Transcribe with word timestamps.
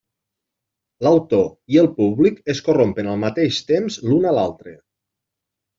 L'autor 1.07 1.45
i 1.75 1.79
el 1.83 1.91
públic 1.99 2.41
es 2.55 2.63
corrompen 2.71 3.13
al 3.13 3.23
mateix 3.27 3.63
temps 3.73 4.03
l'un 4.11 4.29
a 4.33 4.37
l'altre. 4.41 4.77